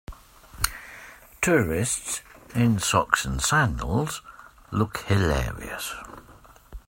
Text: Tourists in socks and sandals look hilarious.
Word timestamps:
Tourists 1.43 2.23
in 2.55 2.79
socks 2.79 3.23
and 3.23 3.39
sandals 3.39 4.23
look 4.71 4.97
hilarious. 5.01 5.93